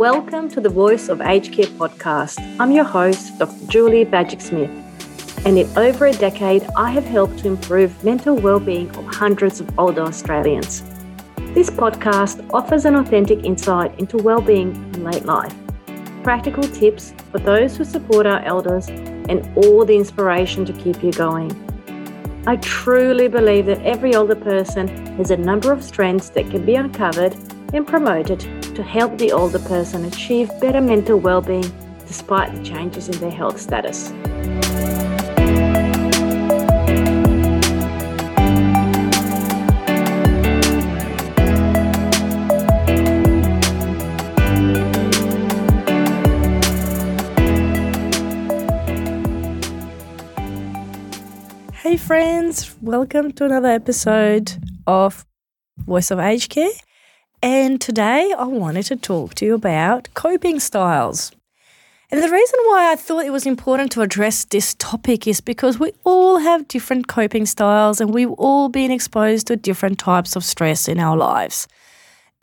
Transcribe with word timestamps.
Welcome 0.00 0.48
to 0.52 0.62
the 0.62 0.70
Voice 0.70 1.10
of 1.10 1.20
Aged 1.20 1.52
Care 1.52 1.66
podcast. 1.66 2.38
I'm 2.58 2.70
your 2.70 2.84
host, 2.86 3.38
Dr. 3.38 3.66
Julie 3.66 4.06
Bajic 4.06 4.40
Smith, 4.40 4.70
and 5.44 5.58
in 5.58 5.68
over 5.76 6.06
a 6.06 6.12
decade, 6.14 6.66
I 6.74 6.90
have 6.90 7.04
helped 7.04 7.40
to 7.40 7.48
improve 7.48 8.02
mental 8.02 8.34
well-being 8.34 8.88
of 8.96 9.04
hundreds 9.14 9.60
of 9.60 9.78
older 9.78 10.00
Australians. 10.00 10.80
This 11.52 11.68
podcast 11.68 12.48
offers 12.50 12.86
an 12.86 12.94
authentic 12.94 13.44
insight 13.44 13.98
into 13.98 14.16
well-being 14.16 14.74
in 14.94 15.04
late 15.04 15.26
life, 15.26 15.54
practical 16.22 16.62
tips 16.62 17.12
for 17.30 17.38
those 17.38 17.76
who 17.76 17.84
support 17.84 18.24
our 18.24 18.40
elders, 18.40 18.88
and 18.88 19.46
all 19.54 19.84
the 19.84 19.96
inspiration 19.96 20.64
to 20.64 20.72
keep 20.72 21.04
you 21.04 21.12
going. 21.12 21.52
I 22.46 22.56
truly 22.56 23.28
believe 23.28 23.66
that 23.66 23.82
every 23.82 24.14
older 24.14 24.34
person 24.34 24.88
has 25.18 25.30
a 25.30 25.36
number 25.36 25.72
of 25.72 25.84
strengths 25.84 26.30
that 26.30 26.50
can 26.50 26.64
be 26.64 26.76
uncovered 26.76 27.36
and 27.74 27.86
promoted 27.86 28.59
to 28.80 28.86
help 28.86 29.18
the 29.18 29.30
older 29.30 29.58
person 29.58 30.06
achieve 30.06 30.48
better 30.58 30.80
mental 30.80 31.18
well-being 31.18 31.70
despite 32.06 32.50
the 32.54 32.62
changes 32.64 33.10
in 33.10 33.18
their 33.18 33.30
health 33.30 33.60
status. 33.60 34.08
Hey, 51.82 51.98
friends, 51.98 52.74
welcome 52.80 53.32
to 53.32 53.44
another 53.44 53.68
episode 53.68 54.52
of 54.86 55.26
Voice 55.76 56.10
of 56.10 56.18
Aged 56.18 56.48
Care. 56.48 56.70
And 57.42 57.80
today 57.80 58.34
I 58.36 58.44
wanted 58.44 58.84
to 58.86 58.96
talk 58.96 59.34
to 59.36 59.46
you 59.46 59.54
about 59.54 60.08
coping 60.12 60.60
styles. 60.60 61.32
And 62.10 62.22
the 62.22 62.28
reason 62.28 62.58
why 62.66 62.92
I 62.92 62.96
thought 62.96 63.24
it 63.24 63.32
was 63.32 63.46
important 63.46 63.92
to 63.92 64.02
address 64.02 64.44
this 64.44 64.74
topic 64.74 65.26
is 65.26 65.40
because 65.40 65.78
we 65.78 65.92
all 66.04 66.38
have 66.38 66.68
different 66.68 67.06
coping 67.06 67.46
styles 67.46 68.00
and 68.00 68.12
we've 68.12 68.32
all 68.32 68.68
been 68.68 68.90
exposed 68.90 69.46
to 69.46 69.56
different 69.56 69.98
types 69.98 70.36
of 70.36 70.44
stress 70.44 70.86
in 70.86 70.98
our 70.98 71.16
lives. 71.16 71.66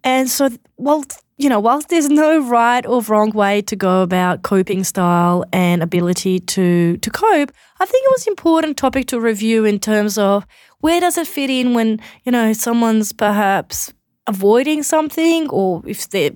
And 0.03 0.29
so, 0.29 0.49
well, 0.77 1.03
you 1.37 1.49
know, 1.49 1.59
whilst 1.59 1.89
there's 1.89 2.09
no 2.09 2.39
right 2.39 2.83
or 2.85 3.01
wrong 3.01 3.29
way 3.31 3.61
to 3.63 3.75
go 3.75 4.01
about 4.01 4.41
coping 4.41 4.83
style 4.83 5.45
and 5.53 5.83
ability 5.83 6.39
to 6.39 6.97
to 6.97 7.09
cope, 7.11 7.51
I 7.79 7.85
think 7.85 8.05
it 8.05 8.11
was 8.11 8.25
an 8.25 8.31
important 8.31 8.77
topic 8.77 9.05
to 9.07 9.19
review 9.19 9.63
in 9.63 9.79
terms 9.79 10.17
of 10.17 10.47
where 10.79 10.99
does 10.99 11.17
it 11.19 11.27
fit 11.27 11.51
in 11.51 11.75
when, 11.75 11.99
you 12.23 12.31
know, 12.31 12.53
someone's 12.53 13.11
perhaps 13.11 13.93
avoiding 14.27 14.83
something 14.83 15.49
or 15.49 15.81
if 15.85 16.09
they're 16.09 16.35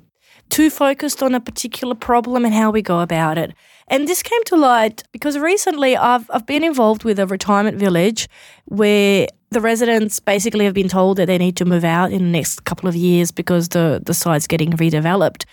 too 0.50 0.70
focused 0.70 1.24
on 1.24 1.34
a 1.34 1.40
particular 1.40 1.96
problem 1.96 2.46
and 2.46 2.54
how 2.54 2.72
we 2.72 2.82
go 2.82 3.00
about 3.00 3.38
it. 3.38 3.54
And 3.88 4.08
this 4.08 4.22
came 4.22 4.44
to 4.46 4.56
light 4.56 5.04
because 5.12 5.38
recently 5.38 5.98
I've, 5.98 6.30
I've 6.30 6.46
been 6.46 6.64
involved 6.64 7.04
with 7.04 7.20
a 7.20 7.28
retirement 7.28 7.78
village 7.78 8.30
where 8.66 9.28
the 9.50 9.62
residents 9.62 10.20
basically 10.20 10.66
have 10.66 10.74
been 10.74 10.88
told 10.88 11.18
that 11.18 11.26
they 11.26 11.38
need 11.38 11.58
to 11.58 11.66
move 11.66 11.84
out 11.84 12.12
in 12.12 12.24
the 12.24 12.30
next 12.30 12.64
couple 12.64 12.88
of 12.88 12.96
years 12.96 13.32
because 13.32 13.70
the, 13.70 14.02
the 14.06 14.14
site's 14.14 14.48
getting 14.48 14.72
redeveloped. 14.72 15.46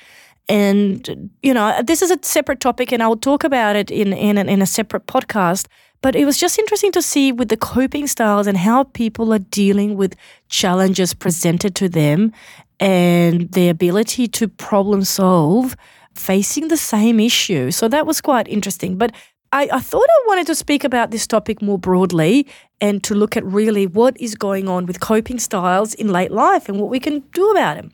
And, 0.48 1.30
you 1.42 1.52
know, 1.52 1.80
this 1.82 2.00
is 2.00 2.10
a 2.10 2.18
separate 2.22 2.60
topic 2.60 2.92
and 2.92 3.02
I'll 3.02 3.16
talk 3.16 3.44
about 3.44 3.76
it 3.76 3.90
in, 3.90 4.12
in, 4.12 4.38
in 4.38 4.62
a 4.62 4.66
separate 4.66 5.06
podcast. 5.06 5.66
But 6.00 6.14
it 6.14 6.24
was 6.24 6.38
just 6.38 6.58
interesting 6.58 6.92
to 6.92 7.02
see 7.02 7.32
with 7.32 7.48
the 7.48 7.56
coping 7.56 8.06
styles 8.06 8.46
and 8.46 8.56
how 8.56 8.84
people 8.84 9.32
are 9.32 9.40
dealing 9.40 9.96
with 9.96 10.14
challenges 10.48 11.12
presented 11.12 11.74
to 11.76 11.88
them 11.88 12.32
and 12.78 13.50
their 13.50 13.72
ability 13.72 14.28
to 14.28 14.46
problem 14.48 15.02
solve 15.02 15.76
facing 16.14 16.68
the 16.68 16.76
same 16.76 17.18
issue. 17.18 17.70
So 17.70 17.88
that 17.88 18.06
was 18.06 18.20
quite 18.20 18.46
interesting. 18.48 18.96
But 18.96 19.12
I, 19.52 19.68
I, 19.72 19.80
thought 19.80 20.06
I 20.08 20.28
wanted 20.28 20.46
to 20.48 20.54
speak 20.54 20.84
about 20.84 21.10
this 21.10 21.26
topic 21.26 21.62
more 21.62 21.78
broadly 21.78 22.46
and 22.80 23.02
to 23.04 23.14
look 23.14 23.36
at 23.36 23.44
really 23.44 23.86
what 23.86 24.20
is 24.20 24.34
going 24.34 24.68
on 24.68 24.86
with 24.86 25.00
coping 25.00 25.38
styles 25.38 25.94
in 25.94 26.12
late 26.12 26.30
life 26.30 26.68
and 26.68 26.78
what 26.78 26.90
we 26.90 27.00
can 27.00 27.20
do 27.32 27.50
about 27.50 27.76
them. 27.76 27.92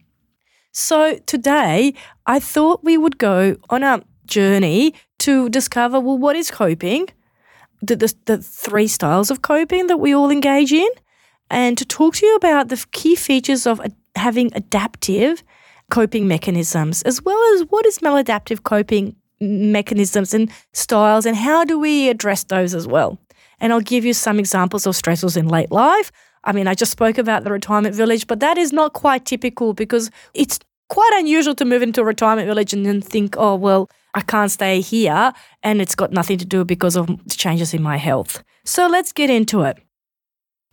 So 0.72 1.18
today, 1.26 1.94
I 2.26 2.40
thought 2.40 2.82
we 2.82 2.98
would 2.98 3.18
go 3.18 3.56
on 3.70 3.84
a 3.84 4.02
journey 4.26 4.94
to 5.20 5.48
discover 5.48 6.00
well, 6.00 6.18
what 6.18 6.34
is 6.34 6.50
coping? 6.50 7.08
The, 7.86 7.96
the, 7.96 8.14
the 8.26 8.38
three 8.38 8.88
styles 8.88 9.30
of 9.30 9.42
coping 9.42 9.86
that 9.88 9.98
we 9.98 10.14
all 10.14 10.30
engage 10.30 10.72
in 10.72 10.88
and 11.50 11.76
to 11.78 11.84
talk 11.84 12.16
to 12.16 12.26
you 12.26 12.34
about 12.36 12.68
the 12.68 12.84
key 12.92 13.14
features 13.14 13.66
of 13.66 13.80
having 14.16 14.50
adaptive 14.54 15.42
coping 15.90 16.26
mechanisms 16.26 17.02
as 17.02 17.22
well 17.22 17.40
as 17.54 17.62
what 17.68 17.84
is 17.86 17.98
maladaptive 17.98 18.62
coping 18.62 19.14
mechanisms 19.40 20.32
and 20.32 20.50
styles 20.72 21.26
and 21.26 21.36
how 21.36 21.64
do 21.64 21.78
we 21.78 22.08
address 22.08 22.44
those 22.44 22.74
as 22.74 22.86
well. 22.86 23.18
And 23.60 23.72
I'll 23.72 23.80
give 23.80 24.04
you 24.04 24.14
some 24.14 24.38
examples 24.38 24.86
of 24.86 24.94
stressors 24.94 25.36
in 25.36 25.48
late 25.48 25.70
life. 25.70 26.10
I 26.44 26.52
mean, 26.52 26.66
I 26.66 26.74
just 26.74 26.92
spoke 26.92 27.18
about 27.18 27.44
the 27.44 27.50
retirement 27.50 27.94
village, 27.94 28.26
but 28.26 28.40
that 28.40 28.58
is 28.58 28.72
not 28.72 28.92
quite 28.92 29.24
typical 29.24 29.74
because 29.74 30.10
it's 30.34 30.58
quite 30.88 31.12
unusual 31.14 31.54
to 31.56 31.64
move 31.64 31.82
into 31.82 32.00
a 32.00 32.04
retirement 32.04 32.46
village 32.46 32.72
and 32.72 32.84
then 32.84 33.00
think, 33.00 33.36
oh, 33.38 33.54
well, 33.54 33.88
I 34.14 34.20
can't 34.20 34.50
stay 34.50 34.80
here 34.80 35.32
and 35.62 35.80
it's 35.80 35.94
got 35.94 36.12
nothing 36.12 36.38
to 36.38 36.44
do 36.44 36.64
because 36.64 36.96
of 36.96 37.08
changes 37.28 37.74
in 37.74 37.82
my 37.82 37.96
health. 37.96 38.42
So 38.64 38.86
let's 38.86 39.12
get 39.12 39.28
into 39.28 39.62
it. 39.62 39.78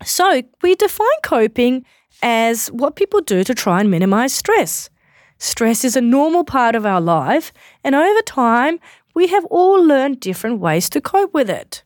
So 0.03 0.43
we 0.61 0.75
define 0.75 1.07
coping 1.23 1.85
as 2.21 2.67
what 2.67 2.95
people 2.95 3.21
do 3.21 3.43
to 3.43 3.53
try 3.53 3.81
and 3.81 3.91
minimize 3.91 4.33
stress. 4.33 4.89
Stress 5.37 5.83
is 5.83 5.95
a 5.95 6.01
normal 6.01 6.43
part 6.43 6.75
of 6.75 6.85
our 6.85 7.01
life, 7.01 7.51
and 7.83 7.95
over 7.95 8.21
time, 8.21 8.79
we 9.15 9.27
have 9.27 9.43
all 9.45 9.83
learned 9.83 10.19
different 10.19 10.59
ways 10.59 10.87
to 10.91 11.01
cope 11.01 11.33
with 11.33 11.49
it. 11.49 11.83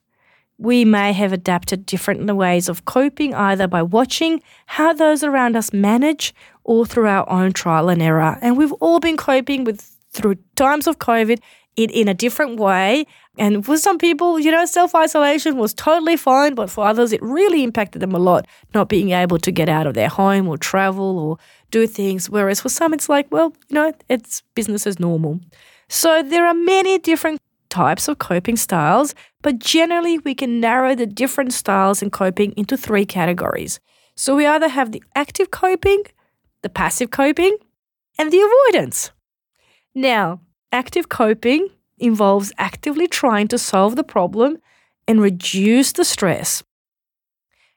We 0.57 0.83
may 0.85 1.13
have 1.13 1.31
adapted 1.31 1.85
different 1.85 2.33
ways 2.35 2.69
of 2.69 2.85
coping 2.85 3.33
either 3.33 3.67
by 3.67 3.81
watching 3.81 4.41
how 4.65 4.93
those 4.93 5.23
around 5.23 5.55
us 5.55 5.73
manage 5.73 6.33
or 6.63 6.85
through 6.85 7.07
our 7.07 7.29
own 7.29 7.53
trial 7.53 7.89
and 7.89 8.01
error. 8.01 8.37
And 8.41 8.57
we've 8.57 8.73
all 8.73 8.99
been 8.99 9.17
coping 9.17 9.63
with 9.63 9.94
through 10.15 10.35
times 10.55 10.87
of 10.87 10.99
COVID 10.99 11.39
in, 11.75 11.89
in 11.89 12.07
a 12.07 12.13
different 12.13 12.59
way. 12.59 13.05
And 13.37 13.65
for 13.65 13.77
some 13.77 13.97
people, 13.97 14.39
you 14.39 14.51
know, 14.51 14.65
self 14.65 14.95
isolation 14.95 15.57
was 15.57 15.73
totally 15.73 16.15
fine, 16.15 16.55
but 16.55 16.69
for 16.69 16.85
others, 16.85 17.11
it 17.11 17.21
really 17.21 17.63
impacted 17.63 18.01
them 18.01 18.13
a 18.13 18.19
lot, 18.19 18.47
not 18.73 18.87
being 18.87 19.11
able 19.11 19.37
to 19.39 19.51
get 19.51 19.67
out 19.67 19.87
of 19.87 19.93
their 19.93 20.07
home 20.07 20.47
or 20.47 20.57
travel 20.57 21.19
or 21.19 21.37
do 21.71 21.85
things. 21.85 22.29
Whereas 22.29 22.61
for 22.61 22.69
some, 22.69 22.93
it's 22.93 23.09
like, 23.09 23.27
well, 23.31 23.53
you 23.67 23.75
know, 23.75 23.93
it's 24.07 24.41
business 24.55 24.87
as 24.87 24.99
normal. 24.99 25.41
So 25.89 26.23
there 26.23 26.47
are 26.47 26.53
many 26.53 26.97
different 26.97 27.41
types 27.69 28.07
of 28.07 28.19
coping 28.19 28.55
styles, 28.55 29.13
but 29.41 29.59
generally 29.59 30.17
we 30.19 30.33
can 30.33 30.61
narrow 30.61 30.95
the 30.95 31.05
different 31.05 31.51
styles 31.51 32.01
in 32.01 32.09
coping 32.09 32.53
into 32.55 32.77
three 32.77 33.05
categories. 33.05 33.81
So 34.15 34.33
we 34.35 34.45
either 34.47 34.69
have 34.69 34.93
the 34.93 35.03
active 35.13 35.51
coping, 35.51 36.03
the 36.61 36.69
passive 36.69 37.11
coping, 37.11 37.57
and 38.17 38.31
the 38.31 38.39
avoidance. 38.39 39.11
Now, 39.95 40.41
active 40.73 41.07
coping 41.07 41.69
involves 41.97 42.51
actively 42.57 43.07
trying 43.07 43.47
to 43.47 43.57
solve 43.57 43.95
the 43.95 44.03
problem 44.03 44.57
and 45.07 45.21
reduce 45.21 45.93
the 45.93 46.03
stress. 46.03 46.63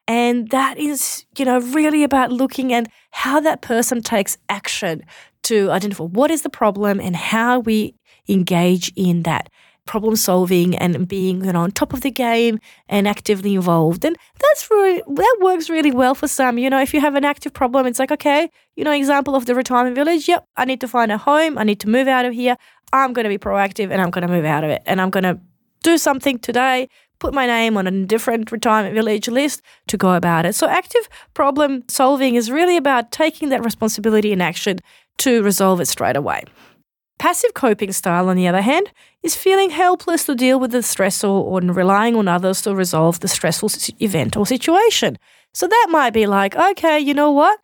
And 0.09 0.49
that 0.51 0.79
is, 0.79 1.27
you 1.39 1.45
know, 1.45 1.61
really 1.61 2.03
about 2.03 2.33
looking 2.33 2.73
at 2.73 2.89
how 3.11 3.39
that 3.41 3.62
person 3.62 4.03
takes 4.03 4.37
action 4.49 5.05
to 5.45 5.71
identify 5.71 6.05
what 6.05 6.31
is 6.31 6.43
the 6.43 6.51
problem 6.51 6.99
and 6.99 7.15
how 7.15 7.61
we 7.61 7.95
engage 8.29 8.91
in 8.97 9.23
that 9.23 9.49
problem 9.88 10.15
solving 10.16 10.76
and 10.76 11.09
being 11.09 11.44
you 11.44 11.53
know 11.53 11.62
on 11.62 11.71
top 11.72 11.93
of 11.93 12.03
the 12.03 12.10
game 12.10 12.60
and 12.88 13.09
actively 13.09 13.54
involved. 13.54 14.04
And 14.04 14.16
that's 14.43 14.71
really 14.71 15.03
that 15.23 15.37
works 15.40 15.69
really 15.69 15.90
well 15.90 16.14
for 16.14 16.29
some 16.29 16.58
you 16.58 16.70
know 16.70 16.81
if 16.81 16.94
you 16.94 17.00
have 17.00 17.17
an 17.17 17.25
active 17.25 17.52
problem 17.52 17.87
it's 17.87 17.99
like 17.99 18.12
okay 18.12 18.50
you 18.76 18.85
know 18.85 18.93
example 18.93 19.35
of 19.35 19.46
the 19.46 19.55
retirement 19.55 19.96
village. 19.96 20.29
Yep 20.29 20.46
i 20.56 20.64
need 20.64 20.81
to 20.81 20.88
find 20.88 21.11
a 21.11 21.19
home. 21.19 21.58
I 21.58 21.64
need 21.64 21.81
to 21.81 21.88
move 21.88 22.06
out 22.06 22.25
of 22.25 22.32
here. 22.35 22.56
I'm 22.93 23.12
going 23.12 23.25
to 23.25 23.35
be 23.37 23.38
proactive 23.38 23.90
and 23.90 24.00
i'm 24.02 24.11
going 24.11 24.26
to 24.26 24.32
move 24.37 24.44
out 24.44 24.62
of 24.62 24.70
it. 24.70 24.82
And 24.87 25.00
i'm 25.00 25.11
going 25.11 25.29
to 25.31 25.40
do 25.82 25.96
something 25.99 26.38
today 26.38 26.88
put 27.19 27.34
my 27.34 27.46
name 27.46 27.76
on 27.76 27.87
a 27.87 27.91
different 28.06 28.52
retirement 28.52 28.94
village 28.94 29.26
list 29.26 29.61
to 29.88 29.96
go 29.96 30.14
about 30.14 30.46
it. 30.46 30.55
So 30.55 30.69
active 30.69 31.08
problem 31.34 31.82
solving 31.88 32.37
is 32.37 32.49
really 32.49 32.76
about 32.76 33.11
taking 33.11 33.49
that 33.49 33.64
responsibility 33.64 34.32
and 34.32 34.41
action 34.41 34.79
to 35.19 35.43
resolve 35.43 35.81
it 35.81 35.88
straight 35.88 36.17
away 36.17 36.44
Passive 37.19 37.53
coping 37.55 37.93
style, 37.93 38.29
on 38.29 38.37
the 38.37 38.47
other 38.47 38.61
hand, 38.61 38.93
is 39.23 39.35
feeling 39.35 39.70
helpless 39.70 40.25
to 40.26 40.35
deal 40.35 40.61
with 40.61 40.70
the 40.70 40.79
stressor 40.79 41.29
or 41.29 41.61
relying 41.61 42.15
on 42.15 42.29
others 42.29 42.62
to 42.62 42.75
resolve 42.75 43.20
the 43.20 43.29
stressful 43.29 43.70
event 44.00 44.37
or 44.37 44.47
situation. 44.47 45.19
So 45.53 45.67
that 45.67 45.87
might 45.91 46.12
be 46.12 46.26
like, 46.26 46.55
okay, 46.55 46.99
you 47.00 47.15
know 47.15 47.32
what? 47.32 47.59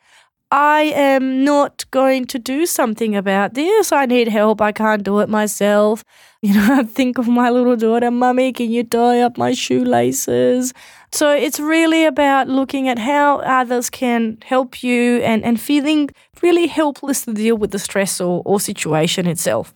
I 0.56 0.92
am 0.94 1.42
not 1.44 1.84
going 1.90 2.26
to 2.26 2.38
do 2.38 2.64
something 2.64 3.16
about 3.16 3.54
this. 3.54 3.90
I 3.90 4.06
need 4.06 4.28
help. 4.28 4.60
I 4.62 4.70
can't 4.70 5.02
do 5.02 5.18
it 5.18 5.28
myself. 5.28 6.04
You 6.42 6.54
know, 6.54 6.68
I 6.78 6.84
think 6.84 7.18
of 7.18 7.26
my 7.26 7.50
little 7.50 7.74
daughter, 7.74 8.08
Mummy, 8.12 8.52
can 8.52 8.70
you 8.70 8.84
tie 8.84 9.20
up 9.20 9.36
my 9.36 9.52
shoelaces? 9.52 10.72
So 11.10 11.32
it's 11.32 11.58
really 11.58 12.04
about 12.04 12.46
looking 12.46 12.88
at 12.88 13.00
how 13.00 13.38
others 13.38 13.90
can 13.90 14.38
help 14.44 14.80
you 14.84 15.16
and, 15.22 15.42
and 15.42 15.60
feeling 15.60 16.10
really 16.40 16.68
helpless 16.68 17.24
to 17.24 17.32
deal 17.32 17.56
with 17.56 17.72
the 17.72 17.80
stress 17.80 18.20
or, 18.20 18.40
or 18.44 18.60
situation 18.60 19.26
itself. 19.26 19.74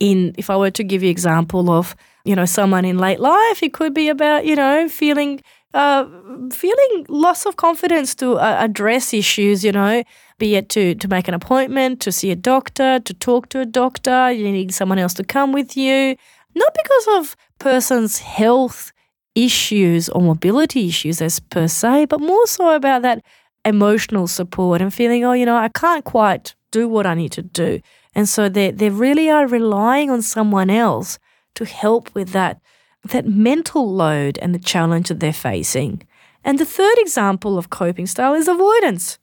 In 0.00 0.34
if 0.38 0.48
I 0.48 0.56
were 0.56 0.70
to 0.70 0.84
give 0.84 1.02
you 1.02 1.10
example 1.10 1.68
of, 1.68 1.94
you 2.24 2.34
know, 2.34 2.46
someone 2.46 2.86
in 2.86 2.96
late 2.96 3.20
life, 3.20 3.62
it 3.62 3.74
could 3.74 3.92
be 3.92 4.08
about, 4.08 4.46
you 4.46 4.56
know, 4.56 4.88
feeling 4.88 5.42
uh, 5.76 6.08
feeling 6.52 7.06
loss 7.08 7.44
of 7.44 7.56
confidence 7.56 8.14
to 8.14 8.34
uh, 8.34 8.56
address 8.58 9.12
issues, 9.12 9.62
you 9.62 9.72
know, 9.72 10.02
be 10.38 10.54
it 10.54 10.68
to, 10.70 10.94
to 10.94 11.08
make 11.08 11.28
an 11.28 11.34
appointment, 11.34 12.00
to 12.00 12.10
see 12.10 12.30
a 12.30 12.36
doctor, 12.36 12.98
to 13.00 13.14
talk 13.14 13.48
to 13.50 13.60
a 13.60 13.66
doctor, 13.66 14.32
you 14.32 14.50
need 14.50 14.72
someone 14.72 14.98
else 14.98 15.14
to 15.14 15.24
come 15.24 15.52
with 15.52 15.76
you. 15.76 16.16
Not 16.54 16.72
because 16.74 17.06
of 17.18 17.36
person's 17.58 18.18
health 18.20 18.92
issues 19.34 20.08
or 20.08 20.22
mobility 20.22 20.88
issues 20.88 21.20
as 21.20 21.40
per 21.40 21.68
se, 21.68 22.06
but 22.06 22.20
more 22.20 22.46
so 22.46 22.74
about 22.74 23.02
that 23.02 23.22
emotional 23.66 24.26
support 24.26 24.80
and 24.80 24.94
feeling, 24.94 25.24
oh, 25.24 25.32
you 25.32 25.44
know, 25.44 25.56
I 25.56 25.68
can't 25.68 26.04
quite 26.04 26.54
do 26.70 26.88
what 26.88 27.06
I 27.06 27.14
need 27.14 27.32
to 27.32 27.42
do. 27.42 27.80
And 28.14 28.26
so 28.26 28.48
they, 28.48 28.70
they 28.70 28.88
really 28.88 29.28
are 29.28 29.46
relying 29.46 30.10
on 30.10 30.22
someone 30.22 30.70
else 30.70 31.18
to 31.56 31.66
help 31.66 32.14
with 32.14 32.30
that 32.30 32.60
that 33.10 33.26
mental 33.26 33.92
load 33.92 34.38
and 34.38 34.54
the 34.54 34.58
challenge 34.58 35.08
that 35.08 35.20
they're 35.20 35.32
facing. 35.32 36.02
And 36.44 36.58
the 36.58 36.64
third 36.64 36.96
example 36.98 37.58
of 37.58 37.70
coping 37.70 38.06
style 38.06 38.34
is 38.34 38.48
avoidance. 38.48 39.18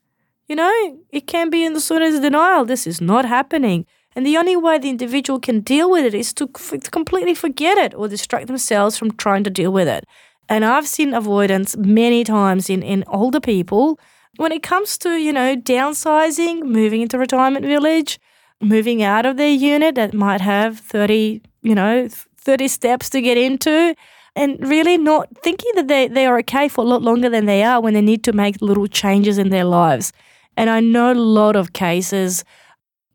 You 0.47 0.57
know, 0.57 0.99
it 1.09 1.25
can 1.25 1.49
be 1.49 1.63
in 1.63 1.73
the 1.73 1.79
sort 1.79 2.01
of 2.01 2.21
denial. 2.21 2.65
This 2.65 2.85
is 2.85 2.99
not 2.99 3.25
happening. 3.25 3.85
And 4.15 4.25
the 4.25 4.37
only 4.37 4.55
way 4.55 4.77
the 4.77 4.89
individual 4.89 5.39
can 5.39 5.61
deal 5.61 5.89
with 5.89 6.05
it 6.05 6.13
is 6.13 6.33
to, 6.33 6.49
f- 6.55 6.79
to 6.81 6.91
completely 6.91 7.33
forget 7.33 7.77
it 7.77 7.93
or 7.95 8.07
distract 8.07 8.47
themselves 8.47 8.97
from 8.97 9.11
trying 9.11 9.43
to 9.45 9.49
deal 9.49 9.71
with 9.71 9.87
it. 9.87 10.05
And 10.49 10.65
I've 10.65 10.87
seen 10.87 11.13
avoidance 11.13 11.75
many 11.77 12.23
times 12.23 12.69
in, 12.69 12.83
in 12.83 13.03
older 13.07 13.39
people 13.39 13.99
when 14.35 14.51
it 14.51 14.61
comes 14.61 14.97
to, 14.99 15.11
you 15.11 15.31
know, 15.31 15.55
downsizing, 15.55 16.63
moving 16.63 17.01
into 17.01 17.17
retirement 17.17 17.65
village, 17.65 18.19
moving 18.61 19.01
out 19.01 19.25
of 19.25 19.37
their 19.37 19.49
unit 19.49 19.95
that 19.95 20.13
might 20.13 20.41
have 20.41 20.79
30, 20.79 21.41
you 21.61 21.75
know, 21.75 22.07
30 22.43 22.67
steps 22.67 23.09
to 23.11 23.21
get 23.21 23.37
into 23.37 23.95
and 24.35 24.57
really 24.67 24.97
not 24.97 25.29
thinking 25.43 25.71
that 25.75 25.87
they, 25.87 26.07
they 26.07 26.25
are 26.25 26.39
okay 26.39 26.67
for 26.67 26.83
a 26.83 26.87
lot 26.87 27.01
longer 27.01 27.29
than 27.29 27.45
they 27.45 27.63
are 27.63 27.81
when 27.81 27.93
they 27.93 28.01
need 28.01 28.23
to 28.23 28.33
make 28.33 28.61
little 28.61 28.87
changes 28.87 29.37
in 29.37 29.49
their 29.49 29.65
lives. 29.65 30.11
And 30.57 30.69
I 30.69 30.79
know 30.79 31.13
a 31.13 31.15
lot 31.15 31.55
of 31.55 31.73
cases 31.73 32.43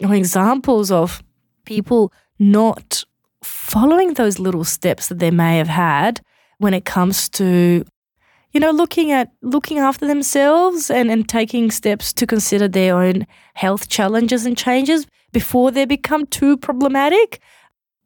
or 0.03 0.15
examples 0.15 0.91
of 0.91 1.23
people 1.65 2.13
not 2.39 3.05
following 3.43 4.15
those 4.15 4.39
little 4.39 4.65
steps 4.65 5.09
that 5.09 5.19
they 5.19 5.31
may 5.31 5.59
have 5.59 5.69
had 5.69 6.21
when 6.59 6.75
it 6.75 6.85
comes 6.85 7.29
to 7.29 7.85
you 8.53 8.61
know 8.61 8.71
looking 8.71 9.13
at 9.13 9.31
looking 9.43 9.79
after 9.79 10.07
themselves 10.07 10.91
and, 10.91 11.11
and 11.11 11.29
taking 11.29 11.71
steps 11.71 12.13
to 12.13 12.27
consider 12.27 12.67
their 12.67 12.97
own 12.97 13.27
health 13.55 13.89
challenges 13.89 14.45
and 14.47 14.57
changes 14.57 15.07
before 15.33 15.71
they 15.71 15.85
become 15.85 16.27
too 16.27 16.57
problematic 16.57 17.41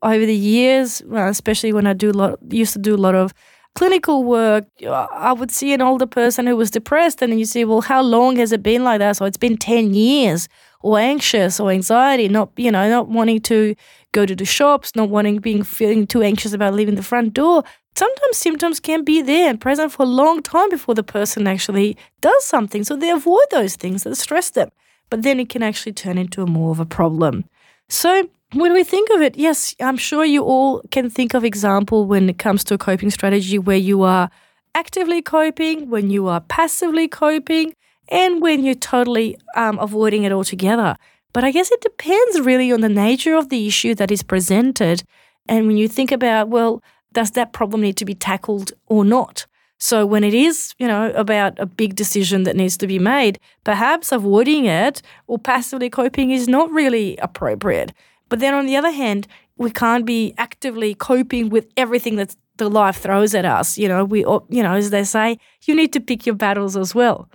over 0.02 0.26
the 0.26 0.34
years, 0.34 1.02
especially 1.12 1.72
when 1.72 1.86
I 1.86 1.92
do 1.92 2.10
lot, 2.12 2.38
used 2.50 2.72
to 2.72 2.78
do 2.78 2.94
a 2.94 2.96
lot 2.96 3.14
of 3.14 3.32
clinical 3.74 4.24
work, 4.24 4.66
I 4.86 5.32
would 5.32 5.50
see 5.50 5.72
an 5.72 5.80
older 5.80 6.06
person 6.06 6.46
who 6.46 6.56
was 6.56 6.70
depressed, 6.70 7.22
and 7.22 7.38
you 7.38 7.46
say, 7.46 7.64
well, 7.64 7.80
how 7.80 8.02
long 8.02 8.36
has 8.36 8.52
it 8.52 8.62
been 8.62 8.84
like 8.84 8.98
that? 8.98 9.16
So 9.16 9.24
it's 9.24 9.38
been 9.38 9.56
ten 9.56 9.94
years, 9.94 10.48
or 10.82 10.98
anxious, 10.98 11.60
or 11.60 11.70
anxiety, 11.70 12.28
not 12.28 12.50
you 12.56 12.70
know, 12.70 12.88
not 12.88 13.08
wanting 13.08 13.40
to 13.42 13.74
go 14.12 14.26
to 14.26 14.34
the 14.34 14.44
shops, 14.44 14.94
not 14.94 15.08
wanting 15.08 15.38
being 15.38 15.62
feeling 15.62 16.06
too 16.06 16.22
anxious 16.22 16.52
about 16.52 16.74
leaving 16.74 16.96
the 16.96 17.02
front 17.02 17.32
door. 17.32 17.62
Sometimes 17.94 18.36
symptoms 18.36 18.80
can 18.80 19.04
be 19.04 19.22
there 19.22 19.48
and 19.48 19.60
present 19.60 19.92
for 19.92 20.02
a 20.02 20.06
long 20.06 20.42
time 20.42 20.70
before 20.70 20.94
the 20.94 21.02
person 21.02 21.46
actually 21.46 21.96
does 22.20 22.44
something. 22.44 22.84
So 22.84 22.96
they 22.96 23.10
avoid 23.10 23.44
those 23.50 23.76
things 23.76 24.02
that 24.02 24.16
stress 24.16 24.50
them. 24.50 24.70
But 25.10 25.22
then 25.22 25.38
it 25.38 25.50
can 25.50 25.62
actually 25.62 25.92
turn 25.92 26.16
into 26.16 26.42
a 26.42 26.46
more 26.46 26.70
of 26.70 26.80
a 26.80 26.86
problem. 26.86 27.44
So 27.90 28.28
when 28.54 28.72
we 28.72 28.84
think 28.84 29.08
of 29.10 29.22
it, 29.22 29.36
yes, 29.36 29.74
I'm 29.80 29.96
sure 29.96 30.24
you 30.24 30.42
all 30.42 30.82
can 30.90 31.08
think 31.08 31.34
of 31.34 31.44
example 31.44 32.06
when 32.06 32.28
it 32.28 32.38
comes 32.38 32.64
to 32.64 32.74
a 32.74 32.78
coping 32.78 33.10
strategy 33.10 33.58
where 33.58 33.76
you 33.76 34.02
are 34.02 34.30
actively 34.74 35.22
coping, 35.22 35.88
when 35.90 36.10
you 36.10 36.28
are 36.28 36.40
passively 36.40 37.08
coping, 37.08 37.74
and 38.08 38.42
when 38.42 38.64
you're 38.64 38.74
totally 38.74 39.36
um, 39.56 39.78
avoiding 39.78 40.24
it 40.24 40.32
altogether. 40.32 40.96
But 41.32 41.44
I 41.44 41.50
guess 41.50 41.70
it 41.70 41.80
depends 41.80 42.40
really 42.40 42.72
on 42.72 42.82
the 42.82 42.88
nature 42.88 43.34
of 43.34 43.48
the 43.48 43.66
issue 43.66 43.94
that 43.94 44.10
is 44.10 44.22
presented. 44.22 45.02
And 45.48 45.66
when 45.66 45.78
you 45.78 45.88
think 45.88 46.12
about, 46.12 46.48
well, 46.48 46.82
does 47.12 47.32
that 47.32 47.52
problem 47.52 47.80
need 47.80 47.96
to 47.98 48.04
be 48.04 48.14
tackled 48.14 48.72
or 48.86 49.04
not? 49.04 49.46
So 49.78 50.06
when 50.06 50.22
it 50.24 50.34
is, 50.34 50.74
you 50.78 50.86
know, 50.86 51.10
about 51.12 51.58
a 51.58 51.66
big 51.66 51.96
decision 51.96 52.44
that 52.44 52.54
needs 52.54 52.76
to 52.78 52.86
be 52.86 52.98
made, 52.98 53.40
perhaps 53.64 54.12
avoiding 54.12 54.66
it 54.66 55.02
or 55.26 55.38
passively 55.38 55.90
coping 55.90 56.30
is 56.30 56.46
not 56.46 56.70
really 56.70 57.16
appropriate. 57.16 57.92
But 58.32 58.40
then 58.40 58.54
on 58.54 58.64
the 58.64 58.76
other 58.76 58.90
hand, 58.90 59.28
we 59.58 59.70
can't 59.70 60.06
be 60.06 60.32
actively 60.38 60.94
coping 60.94 61.50
with 61.50 61.66
everything 61.76 62.16
that 62.16 62.34
the 62.56 62.70
life 62.70 62.96
throws 62.96 63.34
at 63.34 63.44
us. 63.44 63.76
You 63.76 63.88
know, 63.88 64.06
we, 64.06 64.20
you 64.48 64.62
know, 64.62 64.72
as 64.72 64.88
they 64.88 65.04
say, 65.04 65.36
you 65.66 65.74
need 65.74 65.92
to 65.92 66.00
pick 66.00 66.24
your 66.24 66.34
battles 66.34 66.74
as 66.74 66.94
well. 66.94 67.28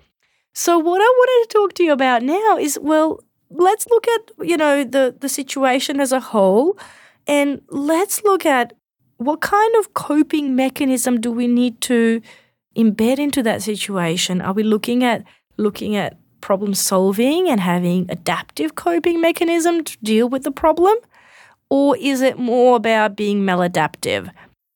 So 0.56 0.80
what 0.80 1.00
I 1.00 1.06
wanted 1.06 1.50
to 1.50 1.54
talk 1.54 1.74
to 1.76 1.84
you 1.84 1.92
about 1.92 2.24
now 2.24 2.58
is, 2.58 2.80
well, 2.82 3.20
let's 3.52 3.86
look 3.92 4.08
at, 4.08 4.32
you 4.40 4.58
know, 4.58 4.84
the, 4.84 5.16
the 5.20 5.30
situation 5.30 6.00
as 6.00 6.12
a 6.12 6.20
whole 6.20 6.80
and 7.28 7.62
let's 7.70 8.24
look 8.24 8.44
at 8.44 8.74
what 9.18 9.42
kind 9.42 9.76
of 9.76 9.94
coping 9.94 10.56
mechanism 10.56 11.22
do 11.22 11.32
we 11.32 11.46
need 11.46 11.80
to 11.82 12.24
embed 12.76 13.20
into 13.20 13.44
that 13.44 13.62
situation? 13.62 14.42
Are 14.42 14.54
we 14.54 14.64
looking 14.64 15.04
at 15.04 15.24
looking 15.58 15.96
at 15.96 16.18
problem 16.42 16.74
solving 16.74 17.50
and 17.50 17.60
having 17.60 18.06
adaptive 18.10 18.76
coping 18.76 19.22
mechanism 19.22 19.84
to 19.84 19.98
deal 20.04 20.30
with 20.30 20.44
the 20.44 20.52
problem? 20.52 20.96
Or 21.70 21.98
is 21.98 22.22
it 22.22 22.40
more 22.40 22.76
about 22.76 23.16
being 23.16 23.42
maladaptive? 23.42 24.32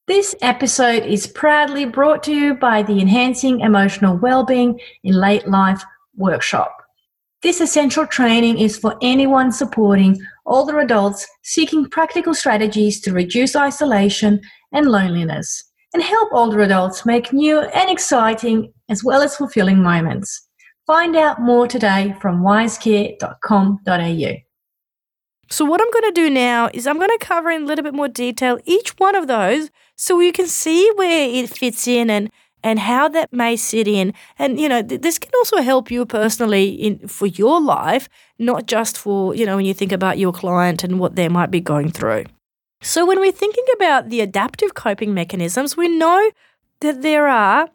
This 0.08 0.36
episode 0.42 1.04
is 1.06 1.28
proudly 1.28 1.86
brought 1.86 2.24
to 2.24 2.34
you 2.34 2.54
by 2.56 2.84
the 2.84 3.00
Enhancing 3.00 3.62
Emotional 3.62 4.18
Wellbeing 4.18 4.80
in 5.04 5.14
Late 5.14 5.48
Life 5.48 5.84
workshop. 6.18 6.76
This 7.42 7.62
essential 7.62 8.06
training 8.06 8.60
is 8.60 8.78
for 8.78 8.98
anyone 9.02 9.52
supporting 9.52 10.20
older 10.46 10.80
adults 10.80 11.26
seeking 11.44 11.90
practical 11.90 12.34
strategies 12.34 13.00
to 13.02 13.14
reduce 13.14 13.56
isolation 13.56 14.42
and 14.74 14.88
loneliness 14.88 15.64
and 15.94 16.04
help 16.04 16.30
older 16.32 16.62
adults 16.62 17.06
make 17.06 17.34
new 17.34 17.60
and 17.60 17.90
exciting 17.90 18.72
as 18.90 19.04
well 19.04 19.22
as 19.22 19.36
fulfilling 19.36 19.82
moments. 19.82 20.48
Find 20.92 21.16
out 21.16 21.40
more 21.40 21.68
today 21.70 22.14
from 22.20 22.42
wisecare.com.au. 22.44 24.34
So, 25.50 25.64
what 25.64 25.80
I'm 25.80 25.90
going 25.90 26.04
to 26.04 26.12
do 26.12 26.30
now 26.30 26.70
is 26.74 26.86
I'm 26.86 26.98
going 26.98 27.18
to 27.18 27.26
cover 27.26 27.50
in 27.50 27.62
a 27.64 27.66
little 27.66 27.84
bit 27.84 27.94
more 27.94 28.10
detail 28.10 28.60
each 28.66 28.90
one 28.98 29.16
of 29.16 29.28
those 29.28 29.70
so 29.96 30.20
you 30.20 30.34
can 30.34 30.48
see 30.48 30.92
where 30.96 31.30
it 31.30 31.50
fits 31.50 31.88
in 31.88 32.10
and 32.10 32.30
and 32.62 32.78
how 32.78 33.08
that 33.08 33.32
may 33.32 33.56
sit 33.56 33.88
in. 33.88 34.14
And 34.38 34.60
you 34.60 34.68
know, 34.68 34.82
th- 34.82 35.00
this 35.00 35.18
can 35.18 35.32
also 35.38 35.62
help 35.62 35.92
you 35.92 36.06
personally 36.06 36.72
in 36.72 37.08
for 37.08 37.26
your 37.26 37.62
life, 37.62 38.10
not 38.38 38.66
just 38.66 38.98
for 38.98 39.34
you 39.34 39.46
know 39.46 39.56
when 39.56 39.66
you 39.66 39.74
think 39.74 39.94
about 39.94 40.18
your 40.18 40.34
client 40.34 40.84
and 40.84 41.00
what 41.00 41.16
they 41.16 41.30
might 41.30 41.52
be 41.52 41.62
going 41.62 41.90
through. 41.90 42.26
So, 42.82 43.06
when 43.06 43.22
we're 43.22 43.32
thinking 43.32 43.64
about 43.78 44.10
the 44.10 44.20
adaptive 44.20 44.74
coping 44.74 45.14
mechanisms, 45.14 45.78
we 45.78 45.88
know 45.88 46.32
that 46.82 47.02
there 47.02 47.30
are 47.30 47.70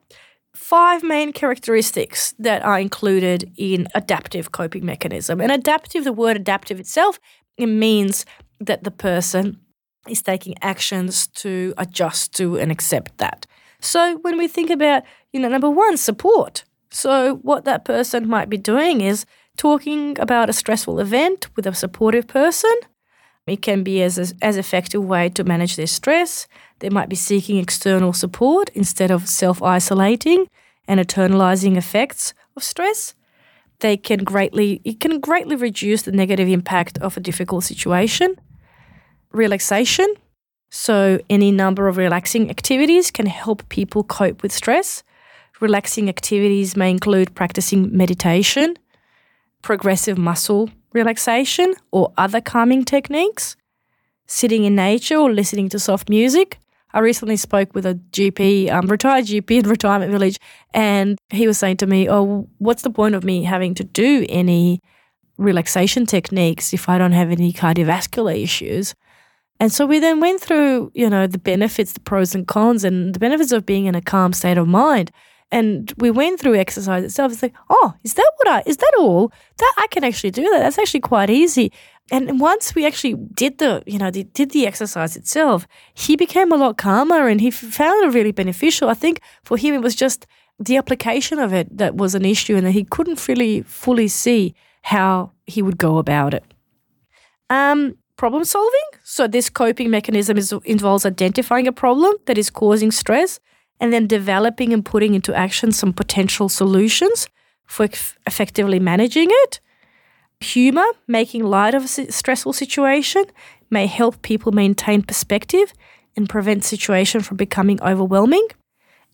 five 0.56 1.02
main 1.02 1.32
characteristics 1.32 2.34
that 2.38 2.62
are 2.62 2.78
included 2.78 3.52
in 3.56 3.86
adaptive 3.94 4.52
coping 4.52 4.84
mechanism. 4.84 5.40
And 5.40 5.52
adaptive, 5.52 6.04
the 6.04 6.12
word 6.12 6.36
adaptive 6.36 6.80
itself, 6.80 7.20
it 7.56 7.66
means 7.66 8.24
that 8.60 8.84
the 8.84 8.90
person 8.90 9.60
is 10.08 10.22
taking 10.22 10.54
actions 10.62 11.26
to 11.28 11.74
adjust 11.76 12.34
to 12.36 12.56
and 12.58 12.72
accept 12.72 13.18
that. 13.18 13.46
So 13.80 14.18
when 14.18 14.38
we 14.38 14.48
think 14.48 14.70
about, 14.70 15.02
you 15.32 15.40
know, 15.40 15.48
number 15.48 15.70
one, 15.70 15.96
support. 15.96 16.64
So 16.90 17.36
what 17.36 17.64
that 17.64 17.84
person 17.84 18.28
might 18.28 18.48
be 18.48 18.56
doing 18.56 19.00
is 19.00 19.26
talking 19.56 20.18
about 20.18 20.48
a 20.48 20.52
stressful 20.52 21.00
event 21.00 21.48
with 21.56 21.66
a 21.66 21.74
supportive 21.74 22.26
person. 22.26 22.74
It 23.46 23.62
can 23.62 23.84
be 23.84 24.02
as 24.02 24.18
a, 24.18 24.34
as 24.44 24.56
effective 24.56 25.04
way 25.04 25.28
to 25.30 25.44
manage 25.44 25.76
their 25.76 25.86
stress. 25.86 26.48
They 26.80 26.90
might 26.90 27.08
be 27.08 27.16
seeking 27.16 27.58
external 27.58 28.12
support 28.12 28.70
instead 28.74 29.10
of 29.10 29.28
self 29.28 29.62
isolating 29.62 30.48
and 30.88 31.00
internalizing 31.00 31.76
effects 31.76 32.34
of 32.56 32.64
stress. 32.64 33.14
They 33.80 33.96
can 33.96 34.24
greatly 34.24 34.80
it 34.84 35.00
can 35.00 35.20
greatly 35.20 35.54
reduce 35.54 36.02
the 36.02 36.12
negative 36.12 36.48
impact 36.48 36.98
of 36.98 37.16
a 37.16 37.20
difficult 37.20 37.64
situation. 37.64 38.36
Relaxation. 39.32 40.06
So 40.70 41.20
any 41.30 41.52
number 41.52 41.86
of 41.86 41.96
relaxing 41.96 42.50
activities 42.50 43.10
can 43.10 43.26
help 43.26 43.68
people 43.68 44.02
cope 44.02 44.42
with 44.42 44.52
stress. 44.52 45.04
Relaxing 45.60 46.08
activities 46.08 46.76
may 46.76 46.90
include 46.90 47.34
practicing 47.34 47.96
meditation, 47.96 48.76
progressive 49.62 50.18
muscle 50.18 50.70
relaxation 50.92 51.74
or 51.90 52.12
other 52.16 52.40
calming 52.40 52.84
techniques, 52.84 53.56
sitting 54.26 54.64
in 54.64 54.74
nature 54.74 55.16
or 55.16 55.32
listening 55.32 55.68
to 55.70 55.78
soft 55.78 56.08
music. 56.08 56.58
I 56.92 57.00
recently 57.00 57.36
spoke 57.36 57.74
with 57.74 57.84
a 57.84 57.94
GP, 58.12 58.70
um, 58.70 58.86
retired 58.86 59.26
GP 59.26 59.50
in 59.58 59.68
retirement 59.76 60.10
village, 60.10 60.38
and 60.72 61.18
he 61.30 61.46
was 61.46 61.58
saying 61.58 61.76
to 61.78 61.86
me, 61.86 62.08
"Oh, 62.08 62.48
what's 62.58 62.82
the 62.82 62.90
point 62.90 63.14
of 63.14 63.24
me 63.24 63.44
having 63.44 63.74
to 63.74 63.84
do 63.84 64.24
any 64.28 64.80
relaxation 65.36 66.06
techniques 66.06 66.72
if 66.72 66.88
I 66.88 66.96
don't 66.96 67.12
have 67.12 67.30
any 67.30 67.52
cardiovascular 67.52 68.42
issues?" 68.42 68.94
And 69.58 69.72
so 69.72 69.86
we 69.86 69.98
then 69.98 70.20
went 70.20 70.40
through, 70.40 70.90
you 70.94 71.08
know, 71.08 71.26
the 71.26 71.38
benefits, 71.38 71.92
the 71.92 72.00
pros 72.00 72.34
and 72.34 72.46
cons, 72.46 72.84
and 72.84 73.14
the 73.14 73.18
benefits 73.18 73.52
of 73.52 73.64
being 73.64 73.86
in 73.86 73.94
a 73.94 74.02
calm 74.02 74.32
state 74.32 74.58
of 74.58 74.68
mind. 74.68 75.10
And 75.52 75.92
we 75.98 76.10
went 76.10 76.40
through 76.40 76.56
exercise 76.56 77.04
itself. 77.04 77.32
It's 77.32 77.42
like, 77.42 77.54
oh, 77.70 77.94
is 78.02 78.14
that 78.14 78.30
what 78.38 78.48
I, 78.48 78.62
is 78.66 78.78
that 78.78 78.92
all? 78.98 79.32
That 79.58 79.74
I 79.78 79.86
can 79.88 80.02
actually 80.02 80.32
do 80.32 80.42
that. 80.42 80.58
That's 80.58 80.78
actually 80.78 81.00
quite 81.00 81.30
easy. 81.30 81.72
And 82.10 82.40
once 82.40 82.74
we 82.74 82.86
actually 82.86 83.14
did 83.14 83.58
the, 83.58 83.82
you 83.86 83.98
know, 83.98 84.10
did, 84.10 84.32
did 84.32 84.50
the 84.50 84.66
exercise 84.66 85.16
itself, 85.16 85.66
he 85.94 86.16
became 86.16 86.52
a 86.52 86.56
lot 86.56 86.76
calmer 86.76 87.28
and 87.28 87.40
he 87.40 87.50
found 87.50 88.04
it 88.04 88.14
really 88.14 88.32
beneficial. 88.32 88.88
I 88.88 88.94
think 88.94 89.20
for 89.44 89.56
him, 89.56 89.74
it 89.74 89.82
was 89.82 89.94
just 89.94 90.26
the 90.58 90.76
application 90.76 91.38
of 91.38 91.52
it 91.52 91.76
that 91.76 91.96
was 91.96 92.14
an 92.14 92.24
issue 92.24 92.56
and 92.56 92.66
that 92.66 92.72
he 92.72 92.84
couldn't 92.84 93.26
really 93.28 93.62
fully 93.62 94.08
see 94.08 94.54
how 94.82 95.32
he 95.46 95.62
would 95.62 95.78
go 95.78 95.98
about 95.98 96.32
it. 96.32 96.44
Um, 97.50 97.96
problem 98.16 98.44
solving. 98.44 98.88
So 99.02 99.26
this 99.26 99.50
coping 99.50 99.90
mechanism 99.90 100.38
is, 100.38 100.52
involves 100.64 101.04
identifying 101.04 101.66
a 101.66 101.72
problem 101.72 102.14
that 102.26 102.38
is 102.38 102.50
causing 102.50 102.90
stress 102.90 103.40
and 103.80 103.92
then 103.92 104.06
developing 104.06 104.72
and 104.72 104.84
putting 104.84 105.14
into 105.14 105.34
action 105.34 105.72
some 105.72 105.92
potential 105.92 106.48
solutions 106.48 107.28
for 107.66 107.84
effectively 108.26 108.78
managing 108.78 109.28
it. 109.30 109.60
Humor, 110.40 110.86
making 111.06 111.44
light 111.44 111.74
of 111.74 111.84
a 111.84 112.12
stressful 112.12 112.52
situation, 112.52 113.24
may 113.70 113.86
help 113.86 114.22
people 114.22 114.52
maintain 114.52 115.02
perspective 115.02 115.72
and 116.16 116.28
prevent 116.28 116.64
situation 116.64 117.20
from 117.20 117.36
becoming 117.36 117.80
overwhelming. 117.82 118.46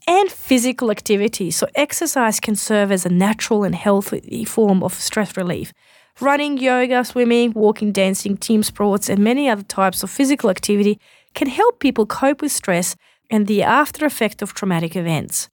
And 0.09 0.33
physical 0.33 0.91
activity. 0.91 1.53
So 1.53 1.69
exercise 1.77 2.41
can 2.41 2.57
serve 2.57 2.91
as 2.91 3.07
a 3.07 3.09
natural 3.09 3.63
and 3.63 3.73
healthy 3.73 4.45
form 4.45 4.83
of 4.83 4.95
stress 4.95 5.37
relief. 5.37 5.73
Running, 6.21 6.59
yoga, 6.59 7.05
swimming, 7.05 7.53
walking, 7.53 7.93
dancing, 7.93 8.37
team 8.37 8.65
sports, 8.65 9.09
and 9.09 9.23
many 9.23 9.49
other 9.49 9.63
types 9.63 10.03
of 10.03 10.11
physical 10.11 10.51
activity 10.51 10.99
can 11.35 11.49
help 11.49 11.79
people 11.79 12.05
cope 12.05 12.43
with 12.43 12.51
stress 12.51 12.97
and 13.33 13.47
the 13.47 13.63
after 13.63 14.05
effect 14.05 14.43
of 14.43 14.55
traumatic 14.55 14.95
events. 14.95 15.49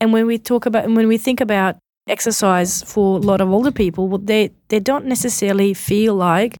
And 0.00 0.12
when 0.12 0.26
we 0.26 0.38
talk 0.38 0.66
about 0.66 0.84
and 0.84 0.94
when 0.94 1.08
we 1.08 1.18
think 1.18 1.40
about 1.40 1.76
exercise 2.06 2.82
for 2.82 3.16
a 3.16 3.20
lot 3.20 3.40
of 3.40 3.50
older 3.50 3.72
people, 3.72 4.06
well, 4.06 4.18
they 4.18 4.50
they 4.68 4.78
don't 4.78 5.06
necessarily 5.06 5.74
feel 5.74 6.14
like 6.14 6.58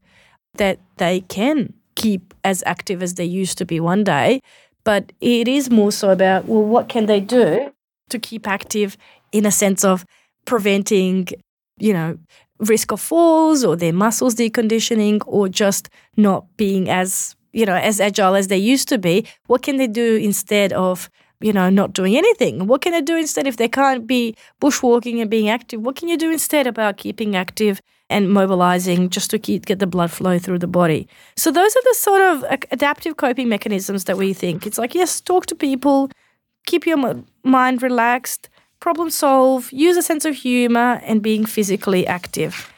that 0.55 0.79
they 0.97 1.21
can 1.21 1.73
keep 1.95 2.33
as 2.43 2.63
active 2.65 3.03
as 3.03 3.13
they 3.13 3.25
used 3.25 3.57
to 3.59 3.65
be 3.65 3.79
one 3.79 4.03
day, 4.03 4.41
but 4.83 5.13
it 5.21 5.47
is 5.47 5.69
more 5.69 5.91
so 5.91 6.09
about 6.09 6.45
well, 6.45 6.63
what 6.63 6.89
can 6.89 7.05
they 7.05 7.19
do 7.19 7.71
to 8.09 8.19
keep 8.19 8.47
active 8.47 8.97
in 9.31 9.45
a 9.45 9.51
sense 9.51 9.83
of 9.83 10.05
preventing, 10.45 11.27
you 11.77 11.93
know, 11.93 12.17
risk 12.59 12.91
of 12.91 13.01
falls 13.01 13.63
or 13.63 13.75
their 13.75 13.93
muscles 13.93 14.35
deconditioning 14.35 15.21
or 15.27 15.49
just 15.49 15.89
not 16.17 16.45
being 16.57 16.89
as 16.89 17.35
you 17.55 17.65
know, 17.65 17.75
as 17.75 18.01
agile 18.01 18.35
as 18.35 18.49
they 18.49 18.57
used 18.57 18.89
to 18.89 18.97
be, 18.97 19.25
what 19.47 19.61
can 19.61 19.77
they 19.77 19.87
do 19.87 20.17
instead 20.17 20.73
of, 20.73 21.09
you 21.39 21.53
know, 21.53 21.69
not 21.69 21.93
doing 21.93 22.17
anything? 22.17 22.67
What 22.67 22.81
can 22.81 22.91
they 22.91 23.01
do 23.01 23.15
instead 23.15 23.47
if 23.47 23.55
they 23.55 23.69
can't 23.69 24.05
be 24.05 24.35
bushwalking 24.59 25.21
and 25.21 25.29
being 25.31 25.47
active? 25.47 25.81
What 25.81 25.95
can 25.95 26.09
you 26.09 26.17
do 26.17 26.29
instead 26.29 26.67
about 26.67 26.97
keeping 26.97 27.33
active 27.33 27.81
and 28.09 28.29
mobilizing 28.29 29.09
just 29.09 29.29
to 29.31 29.39
keep, 29.39 29.65
get 29.65 29.79
the 29.79 29.87
blood 29.87 30.11
flow 30.11 30.37
through 30.37 30.59
the 30.59 30.67
body? 30.67 31.07
So 31.37 31.49
those 31.49 31.73
are 31.77 31.83
the 31.83 31.95
sort 31.97 32.21
of 32.21 32.43
adaptive 32.71 33.15
coping 33.15 33.47
mechanisms 33.47 34.03
that 34.03 34.17
we 34.17 34.33
think. 34.33 34.67
It's 34.67 34.77
like, 34.77 34.93
yes, 34.93 35.21
talk 35.21 35.45
to 35.45 35.55
people, 35.55 36.11
keep 36.67 36.85
your 36.85 37.23
mind 37.43 37.81
relaxed, 37.81 38.49
problem 38.81 39.09
solve, 39.09 39.71
use 39.71 39.95
a 39.95 40.03
sense 40.03 40.25
of 40.25 40.35
humor, 40.35 40.99
and 41.05 41.21
being 41.21 41.45
physically 41.45 42.05
active. 42.05 42.69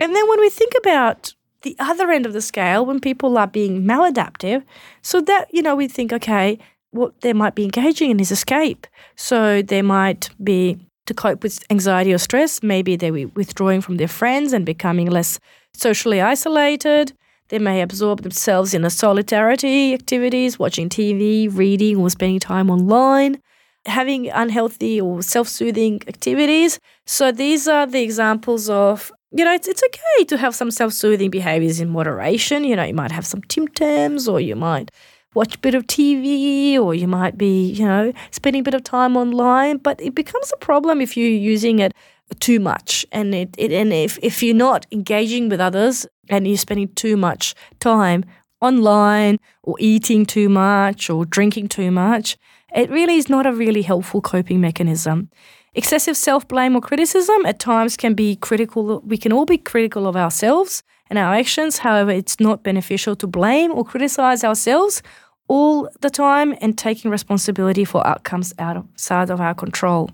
And 0.00 0.16
then 0.16 0.26
when 0.30 0.40
we 0.40 0.48
think 0.48 0.72
about 0.78 1.34
the 1.64 1.76
other 1.78 2.10
end 2.10 2.26
of 2.26 2.32
the 2.32 2.40
scale 2.40 2.86
when 2.86 3.00
people 3.00 3.36
are 3.36 3.48
being 3.48 3.82
maladaptive. 3.82 4.62
So 5.02 5.20
that, 5.22 5.52
you 5.52 5.62
know, 5.62 5.74
we 5.74 5.88
think, 5.88 6.12
okay, 6.12 6.58
what 6.92 7.20
they 7.22 7.32
might 7.32 7.56
be 7.56 7.64
engaging 7.64 8.10
in 8.10 8.20
is 8.20 8.30
escape. 8.30 8.86
So 9.16 9.62
they 9.62 9.82
might 9.82 10.30
be 10.42 10.78
to 11.06 11.14
cope 11.14 11.42
with 11.42 11.64
anxiety 11.70 12.14
or 12.14 12.18
stress, 12.18 12.62
maybe 12.62 12.96
they're 12.96 13.12
withdrawing 13.12 13.80
from 13.80 13.96
their 13.96 14.08
friends 14.08 14.52
and 14.52 14.64
becoming 14.64 15.10
less 15.10 15.38
socially 15.74 16.20
isolated. 16.20 17.12
They 17.48 17.58
may 17.58 17.82
absorb 17.82 18.22
themselves 18.22 18.72
in 18.72 18.84
a 18.84 18.90
solidarity 18.90 19.92
activities, 19.92 20.58
watching 20.58 20.88
TV, 20.88 21.54
reading, 21.54 21.98
or 21.98 22.08
spending 22.08 22.40
time 22.40 22.70
online, 22.70 23.38
having 23.84 24.30
unhealthy 24.30 24.98
or 24.98 25.22
self 25.22 25.48
soothing 25.48 26.00
activities. 26.08 26.78
So 27.06 27.32
these 27.32 27.68
are 27.68 27.86
the 27.86 28.02
examples 28.02 28.70
of 28.70 29.12
you 29.36 29.44
know, 29.44 29.52
it's, 29.52 29.66
it's 29.66 29.82
okay 29.82 30.24
to 30.26 30.36
have 30.36 30.54
some 30.54 30.70
self 30.70 30.92
soothing 30.92 31.28
behaviors 31.28 31.80
in 31.80 31.88
moderation. 31.88 32.62
You 32.62 32.76
know, 32.76 32.84
you 32.84 32.94
might 32.94 33.10
have 33.10 33.26
some 33.26 33.42
Tim 33.42 33.66
Tams 33.66 34.28
or 34.28 34.40
you 34.40 34.54
might 34.54 34.92
watch 35.34 35.56
a 35.56 35.58
bit 35.58 35.74
of 35.74 35.88
TV 35.88 36.78
or 36.78 36.94
you 36.94 37.08
might 37.08 37.36
be, 37.36 37.72
you 37.72 37.84
know, 37.84 38.12
spending 38.30 38.60
a 38.60 38.62
bit 38.62 38.74
of 38.74 38.84
time 38.84 39.16
online. 39.16 39.78
But 39.78 40.00
it 40.00 40.14
becomes 40.14 40.52
a 40.52 40.56
problem 40.58 41.00
if 41.00 41.16
you're 41.16 41.28
using 41.28 41.80
it 41.80 41.92
too 42.38 42.60
much. 42.60 43.04
And 43.10 43.34
it, 43.34 43.54
it 43.58 43.72
and 43.72 43.92
if, 43.92 44.18
if 44.22 44.40
you're 44.40 44.54
not 44.54 44.86
engaging 44.92 45.48
with 45.48 45.60
others 45.60 46.06
and 46.28 46.46
you're 46.46 46.56
spending 46.56 46.94
too 46.94 47.16
much 47.16 47.56
time 47.80 48.24
online 48.60 49.38
or 49.64 49.74
eating 49.80 50.24
too 50.24 50.48
much 50.48 51.10
or 51.10 51.24
drinking 51.24 51.68
too 51.68 51.90
much, 51.90 52.36
it 52.72 52.88
really 52.88 53.16
is 53.16 53.28
not 53.28 53.46
a 53.46 53.52
really 53.52 53.82
helpful 53.82 54.20
coping 54.20 54.60
mechanism. 54.60 55.28
Excessive 55.76 56.16
self 56.16 56.46
blame 56.46 56.76
or 56.76 56.80
criticism 56.80 57.44
at 57.44 57.58
times 57.58 57.96
can 57.96 58.14
be 58.14 58.36
critical. 58.36 59.00
We 59.00 59.18
can 59.18 59.32
all 59.32 59.44
be 59.44 59.58
critical 59.58 60.06
of 60.06 60.14
ourselves 60.14 60.84
and 61.10 61.18
our 61.18 61.34
actions. 61.34 61.78
However, 61.78 62.12
it's 62.12 62.38
not 62.38 62.62
beneficial 62.62 63.16
to 63.16 63.26
blame 63.26 63.72
or 63.72 63.84
criticize 63.84 64.44
ourselves 64.44 65.02
all 65.48 65.88
the 66.00 66.10
time 66.10 66.54
and 66.60 66.78
taking 66.78 67.10
responsibility 67.10 67.84
for 67.84 68.06
outcomes 68.06 68.54
outside 68.58 69.30
of 69.30 69.40
our 69.40 69.54
control. 69.54 70.10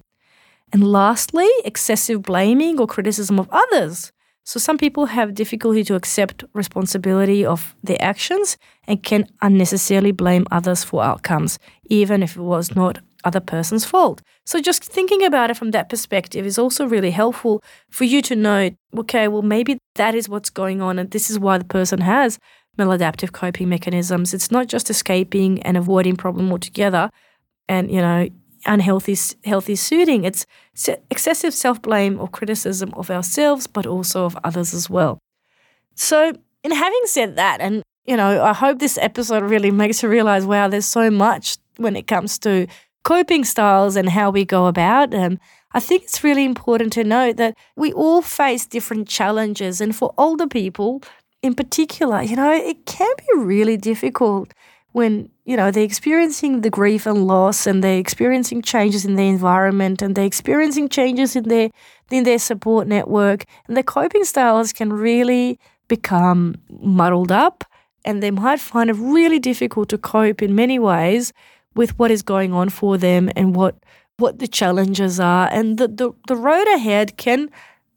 And 0.72 0.90
lastly, 0.90 1.48
excessive 1.64 2.22
blaming 2.22 2.80
or 2.80 2.86
criticism 2.86 3.38
of 3.38 3.48
others. 3.50 4.12
So, 4.44 4.58
some 4.58 4.78
people 4.78 5.06
have 5.06 5.34
difficulty 5.34 5.84
to 5.84 5.94
accept 5.94 6.42
responsibility 6.54 7.44
of 7.44 7.76
their 7.84 8.00
actions 8.00 8.56
and 8.86 9.02
can 9.02 9.26
unnecessarily 9.42 10.12
blame 10.12 10.46
others 10.50 10.82
for 10.84 11.02
outcomes, 11.04 11.58
even 11.84 12.22
if 12.22 12.36
it 12.36 12.42
was 12.42 12.74
not 12.74 12.98
other 13.24 13.40
person's 13.40 13.84
fault. 13.84 14.22
So 14.46 14.60
just 14.60 14.84
thinking 14.84 15.24
about 15.24 15.50
it 15.50 15.56
from 15.56 15.70
that 15.72 15.88
perspective 15.88 16.46
is 16.46 16.58
also 16.58 16.86
really 16.86 17.10
helpful 17.10 17.62
for 17.90 18.04
you 18.04 18.22
to 18.22 18.36
know, 18.36 18.70
okay, 18.96 19.28
well, 19.28 19.42
maybe 19.42 19.78
that 19.96 20.14
is 20.14 20.28
what's 20.28 20.50
going 20.50 20.80
on 20.80 20.98
and 20.98 21.10
this 21.10 21.30
is 21.30 21.38
why 21.38 21.58
the 21.58 21.64
person 21.64 22.00
has 22.00 22.38
maladaptive 22.78 23.32
coping 23.32 23.68
mechanisms. 23.68 24.32
It's 24.32 24.50
not 24.50 24.68
just 24.68 24.90
escaping 24.90 25.62
and 25.62 25.76
avoiding 25.76 26.16
problem 26.16 26.50
altogether 26.50 27.10
and, 27.68 27.90
you 27.90 28.00
know, 28.00 28.28
unhealthy 28.66 29.16
healthy 29.44 29.76
soothing. 29.76 30.24
It's 30.24 30.46
excessive 31.10 31.54
self-blame 31.54 32.20
or 32.20 32.28
criticism 32.28 32.92
of 32.94 33.10
ourselves, 33.10 33.66
but 33.66 33.86
also 33.86 34.24
of 34.24 34.36
others 34.44 34.74
as 34.74 34.90
well. 34.90 35.18
So 35.94 36.32
in 36.62 36.72
having 36.72 37.02
said 37.04 37.36
that, 37.36 37.60
and 37.60 37.82
you 38.04 38.16
know, 38.16 38.42
I 38.42 38.52
hope 38.52 38.78
this 38.78 38.98
episode 38.98 39.42
really 39.42 39.70
makes 39.82 40.02
you 40.02 40.08
realize, 40.08 40.44
wow, 40.46 40.68
there's 40.68 40.86
so 40.86 41.10
much 41.10 41.56
when 41.76 41.96
it 41.96 42.06
comes 42.06 42.38
to 42.40 42.66
coping 43.02 43.44
styles 43.44 43.96
and 43.96 44.08
how 44.08 44.30
we 44.30 44.44
go 44.44 44.66
about 44.66 45.10
them, 45.10 45.38
I 45.72 45.80
think 45.80 46.04
it's 46.04 46.24
really 46.24 46.44
important 46.44 46.92
to 46.94 47.04
note 47.04 47.36
that 47.36 47.56
we 47.76 47.92
all 47.92 48.22
face 48.22 48.66
different 48.66 49.08
challenges. 49.08 49.80
And 49.80 49.94
for 49.94 50.12
older 50.18 50.46
people 50.46 51.02
in 51.42 51.54
particular, 51.54 52.22
you 52.22 52.36
know, 52.36 52.52
it 52.52 52.84
can 52.86 53.12
be 53.18 53.38
really 53.38 53.76
difficult 53.76 54.52
when, 54.92 55.30
you 55.44 55.56
know, 55.56 55.70
they're 55.70 55.84
experiencing 55.84 56.62
the 56.62 56.70
grief 56.70 57.06
and 57.06 57.26
loss 57.26 57.66
and 57.66 57.82
they're 57.82 57.98
experiencing 57.98 58.60
changes 58.60 59.04
in 59.04 59.14
their 59.14 59.26
environment 59.26 60.02
and 60.02 60.16
they're 60.16 60.24
experiencing 60.24 60.88
changes 60.88 61.36
in 61.36 61.44
their 61.44 61.70
in 62.10 62.24
their 62.24 62.40
support 62.40 62.88
network. 62.88 63.44
And 63.68 63.76
their 63.76 63.84
coping 63.84 64.24
styles 64.24 64.72
can 64.72 64.92
really 64.92 65.60
become 65.86 66.56
muddled 66.68 67.30
up 67.30 67.64
and 68.04 68.22
they 68.22 68.30
might 68.30 68.60
find 68.60 68.90
it 68.90 68.94
really 68.94 69.38
difficult 69.38 69.88
to 69.90 69.98
cope 69.98 70.42
in 70.42 70.54
many 70.54 70.78
ways 70.78 71.32
with 71.74 71.98
what 71.98 72.10
is 72.10 72.22
going 72.22 72.52
on 72.52 72.68
for 72.68 72.98
them 72.98 73.30
and 73.36 73.54
what 73.54 73.76
what 74.18 74.38
the 74.38 74.48
challenges 74.48 75.18
are. 75.18 75.48
And 75.50 75.78
the, 75.78 75.88
the, 75.88 76.12
the 76.28 76.36
road 76.36 76.68
ahead 76.68 77.16
can 77.16 77.50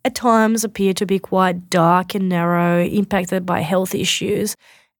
at 0.06 0.15
times 0.15 0.63
appear 0.63 0.94
to 0.94 1.06
be 1.06 1.20
quite 1.20 1.70
dark 1.70 2.15
and 2.15 2.30
narrow, 2.30 2.82
impacted 2.82 3.46
by 3.46 3.60
health 3.60 3.94
issues. 3.94 4.56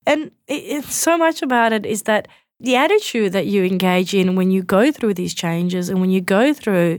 And 0.06 0.30
it, 0.46 0.84
so 0.84 1.16
much 1.16 1.42
about 1.42 1.72
it 1.72 1.86
is 1.86 2.02
that 2.02 2.28
the 2.60 2.76
attitude 2.76 3.32
that 3.32 3.46
you 3.46 3.64
engage 3.64 4.14
in 4.14 4.36
when 4.36 4.50
you 4.50 4.62
go 4.62 4.92
through 4.92 5.14
these 5.14 5.34
changes 5.34 5.88
and 5.88 6.00
when 6.00 6.10
you 6.10 6.20
go 6.20 6.54
through 6.54 6.98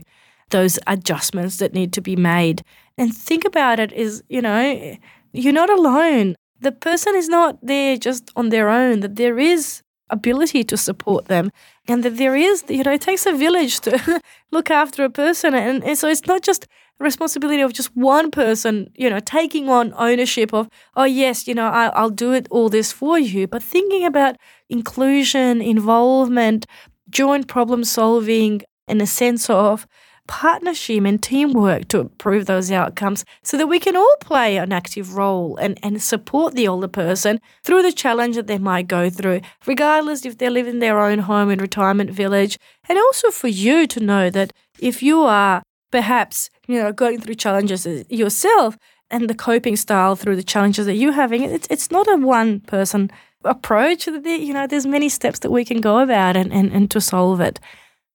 those 0.50 0.78
adjustments 0.86 1.56
that 1.58 1.72
need 1.72 1.92
to 1.92 2.00
be 2.00 2.16
made. 2.16 2.62
And 2.98 3.14
think 3.14 3.44
about 3.44 3.80
it 3.80 3.92
is, 3.92 4.22
you 4.28 4.42
know, 4.42 4.96
you're 5.32 5.52
not 5.52 5.70
alone. 5.70 6.36
The 6.60 6.72
person 6.72 7.14
is 7.16 7.28
not 7.28 7.58
there 7.62 7.96
just 7.96 8.30
on 8.36 8.50
their 8.50 8.68
own, 8.68 9.00
that 9.00 9.16
there 9.16 9.38
is 9.38 9.82
ability 10.10 10.64
to 10.64 10.76
support 10.76 11.26
them. 11.26 11.50
And 11.88 12.02
that 12.04 12.16
there 12.16 12.36
is 12.36 12.64
you 12.68 12.82
know 12.82 12.92
it 12.92 13.00
takes 13.00 13.26
a 13.26 13.32
village 13.32 13.80
to 13.80 14.22
look 14.50 14.70
after 14.70 15.04
a 15.04 15.10
person. 15.10 15.54
And, 15.54 15.84
and 15.84 15.98
so 15.98 16.08
it's 16.08 16.26
not 16.26 16.42
just 16.42 16.66
responsibility 16.98 17.60
of 17.60 17.74
just 17.74 17.94
one 17.94 18.30
person 18.30 18.90
you 18.94 19.10
know 19.10 19.20
taking 19.20 19.68
on 19.68 19.92
ownership 19.98 20.54
of 20.54 20.66
oh 20.96 21.04
yes 21.04 21.46
you 21.46 21.54
know 21.54 21.66
I, 21.66 21.88
i'll 21.88 22.08
do 22.08 22.32
it 22.32 22.46
all 22.50 22.68
this 22.68 22.90
for 22.92 23.18
you. 23.18 23.46
But 23.46 23.62
thinking 23.62 24.04
about 24.04 24.36
inclusion 24.68 25.60
involvement 25.60 26.66
joint 27.10 27.48
problem 27.48 27.84
solving 27.84 28.62
in 28.88 29.00
a 29.00 29.06
sense 29.06 29.50
of 29.50 29.86
partnership 30.26 31.04
and 31.04 31.22
teamwork 31.22 31.88
to 31.88 32.00
improve 32.00 32.46
those 32.46 32.70
outcomes 32.70 33.24
so 33.42 33.56
that 33.56 33.66
we 33.66 33.78
can 33.78 33.96
all 33.96 34.16
play 34.20 34.56
an 34.56 34.72
active 34.72 35.14
role 35.14 35.56
and, 35.56 35.78
and 35.82 36.02
support 36.02 36.54
the 36.54 36.68
older 36.68 36.88
person 36.88 37.40
through 37.64 37.82
the 37.82 37.92
challenge 37.92 38.36
that 38.36 38.46
they 38.46 38.58
might 38.58 38.88
go 38.88 39.10
through, 39.10 39.40
regardless 39.66 40.24
if 40.24 40.38
they 40.38 40.50
live 40.50 40.66
in 40.66 40.78
their 40.78 41.00
own 41.00 41.20
home 41.20 41.50
in 41.50 41.58
retirement 41.58 42.10
village. 42.10 42.58
And 42.88 42.98
also 42.98 43.30
for 43.30 43.48
you 43.48 43.86
to 43.86 44.00
know 44.00 44.30
that 44.30 44.52
if 44.78 45.02
you 45.02 45.22
are 45.22 45.62
perhaps, 45.90 46.50
you 46.66 46.80
know, 46.80 46.92
going 46.92 47.20
through 47.20 47.34
challenges 47.34 47.86
yourself 48.08 48.76
and 49.10 49.30
the 49.30 49.34
coping 49.34 49.76
style 49.76 50.16
through 50.16 50.36
the 50.36 50.42
challenges 50.42 50.86
that 50.86 50.96
you're 50.96 51.12
having, 51.12 51.42
it's, 51.44 51.68
it's 51.70 51.90
not 51.90 52.08
a 52.08 52.16
one 52.16 52.60
person 52.60 53.10
approach. 53.44 54.06
You 54.06 54.52
know, 54.52 54.66
there's 54.66 54.86
many 54.86 55.08
steps 55.08 55.38
that 55.40 55.50
we 55.50 55.64
can 55.64 55.80
go 55.80 56.00
about 56.00 56.36
and, 56.36 56.52
and, 56.52 56.72
and 56.72 56.90
to 56.90 57.00
solve 57.00 57.40
it. 57.40 57.60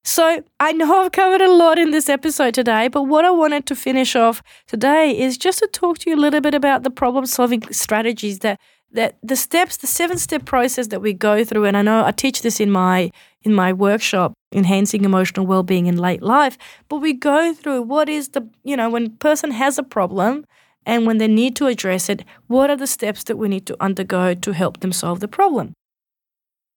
So 0.04 0.44
I 0.60 0.72
know 0.72 1.02
I've 1.02 1.12
covered 1.12 1.42
a 1.42 1.52
lot 1.52 1.78
in 1.78 1.92
this 1.92 2.10
episode 2.10 2.56
today, 2.56 2.88
but 2.88 3.04
what 3.04 3.24
I 3.24 3.30
wanted 3.32 3.68
to 3.68 3.76
finish 3.76 4.16
off 4.16 4.42
today 4.68 5.18
is 5.18 5.38
just 5.38 5.60
to 5.60 5.68
talk 5.68 6.00
to 6.00 6.10
you 6.10 6.16
a 6.16 6.20
little 6.20 6.42
bit 6.42 6.56
about 6.56 6.84
the 6.84 6.90
problem 6.90 7.26
solving 7.26 7.62
strategies 7.72 8.40
that 8.40 8.60
that 8.94 9.16
the 9.24 9.38
steps, 9.38 9.78
the 9.78 9.88
seven 9.88 10.18
step 10.18 10.44
process 10.44 10.88
that 10.88 11.02
we 11.02 11.14
go 11.14 11.46
through. 11.46 11.64
And 11.64 11.78
I 11.78 11.82
know 11.82 12.04
I 12.04 12.12
teach 12.12 12.42
this 12.42 12.60
in 12.60 12.72
my 12.72 13.12
in 13.44 13.54
my 13.54 13.72
workshop, 13.72 14.34
enhancing 14.52 15.06
emotional 15.06 15.46
well 15.46 15.64
being 15.64 15.86
in 15.86 15.98
late 15.98 16.22
life. 16.24 16.58
But 16.90 16.98
we 16.98 17.14
go 17.14 17.54
through 17.54 17.84
what 17.84 18.10
is 18.10 18.30
the 18.30 18.48
you 18.64 18.76
know 18.76 18.90
when 18.90 19.12
person 19.18 19.52
has 19.52 19.78
a 19.78 19.84
problem 19.84 20.46
and 20.84 21.06
when 21.06 21.20
they 21.20 21.28
need 21.28 21.56
to 21.58 21.68
address 21.68 22.10
it, 22.10 22.26
what 22.48 22.72
are 22.72 22.76
the 22.76 22.88
steps 22.88 23.24
that 23.26 23.38
we 23.38 23.48
need 23.48 23.68
to 23.68 23.78
undergo 23.80 24.34
to 24.34 24.52
help 24.52 24.80
them 24.80 24.92
solve 24.92 25.20
the 25.20 25.28
problem. 25.28 25.74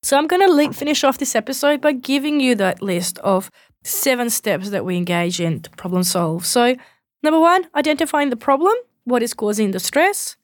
So 0.05 0.19
I'm 0.19 0.27
going 0.27 0.47
to 0.47 0.79
finish 0.79 1.03
off 1.03 1.17
this 1.17 1.35
episode 1.35 1.81
by 1.81 1.93
giving 1.93 2.39
you 2.39 2.55
that 2.57 2.83
list 2.83 3.19
of 3.21 3.51
seven 3.85 4.29
steps 4.29 4.69
that 4.69 4.85
we 4.85 4.99
engage 4.99 5.41
in 5.41 5.61
to 5.61 5.71
problem 5.71 6.03
solve. 6.03 6.45
So, 6.45 6.77
number 7.23 7.41
one, 7.41 7.69
identifying 7.75 8.29
the 8.29 8.37
problem, 8.37 8.75
what 9.05 9.23
is 9.23 9.33
causing 9.33 9.71
the 9.71 9.81
stress. 9.81 10.37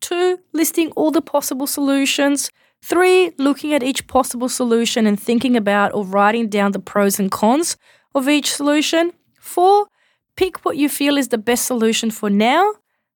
Two, 0.00 0.40
listing 0.52 0.90
all 0.96 1.12
the 1.12 1.22
possible 1.22 1.68
solutions. 1.68 2.50
Three, 2.82 3.30
looking 3.38 3.72
at 3.72 3.84
each 3.84 4.08
possible 4.08 4.48
solution 4.48 5.06
and 5.06 5.18
thinking 5.18 5.56
about 5.56 5.94
or 5.94 6.04
writing 6.04 6.48
down 6.48 6.72
the 6.72 6.80
pros 6.80 7.20
and 7.20 7.30
cons 7.30 7.76
of 8.16 8.28
each 8.28 8.52
solution. 8.52 9.12
Four, 9.38 9.86
pick 10.36 10.64
what 10.64 10.76
you 10.76 10.88
feel 10.88 11.16
is 11.16 11.28
the 11.28 11.38
best 11.38 11.66
solution 11.66 12.10
for 12.10 12.30
now. 12.30 12.72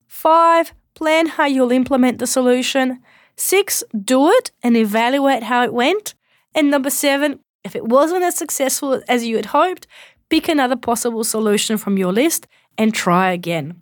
Five, 0.07 0.75
plan 0.95 1.27
how 1.27 1.47
you'll 1.47 1.73
implement 1.73 2.21
the 2.21 2.27
solution. 2.29 3.03
Six, 3.39 3.85
do 4.05 4.29
it 4.31 4.51
and 4.65 4.77
evaluate 4.77 5.45
how 5.45 5.63
it 5.63 5.73
went. 5.73 6.15
And 6.55 6.71
number 6.71 6.91
seven, 6.91 7.39
if 7.63 7.77
it 7.77 7.85
wasn't 7.85 8.25
as 8.25 8.37
successful 8.37 9.01
as 9.07 9.25
you 9.25 9.37
had 9.37 9.47
hoped, 9.47 9.87
pick 10.29 10.49
another 10.49 10.77
possible 10.77 11.23
solution 11.23 11.79
from 11.79 11.97
your 11.97 12.13
list 12.13 12.49
and 12.77 12.93
try 12.93 13.31
again. 13.31 13.81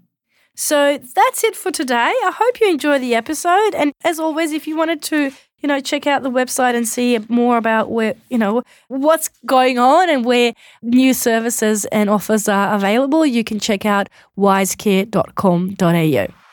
So 0.55 0.99
that's 0.99 1.43
it 1.43 1.57
for 1.57 1.71
today. 1.71 1.95
I 1.95 2.33
hope 2.35 2.61
you 2.61 2.69
enjoyed 2.69 3.01
the 3.01 3.15
episode. 3.15 3.75
And 3.75 3.93
as 4.05 4.19
always, 4.19 4.53
if 4.53 4.67
you 4.67 4.77
wanted 4.77 5.03
to, 5.03 5.33
you 5.61 5.69
know, 5.69 5.81
check 5.81 6.07
out 6.07 6.23
the 6.23 6.31
website 6.31 6.75
and 6.75 6.87
see 6.87 7.19
more 7.29 7.57
about 7.57 7.91
where, 7.91 8.15
you 8.31 8.39
know, 8.39 8.63
what's 8.89 9.31
going 9.47 9.79
on 9.79 10.11
and 10.11 10.25
where 10.25 10.53
new 10.83 11.15
services 11.15 11.87
and 11.87 12.11
offers 12.11 12.47
are 12.47 12.75
available, 12.75 13.25
you 13.25 13.43
can 13.43 13.59
check 13.59 13.87
out 13.87 14.09
wisecare.com.au. 14.39 16.46